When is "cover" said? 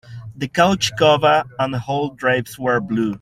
0.97-1.43